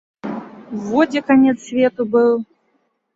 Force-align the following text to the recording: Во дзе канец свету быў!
Во 0.85 1.03
дзе 1.11 1.21
канец 1.29 1.53
свету 1.67 2.07
быў! 2.17 2.31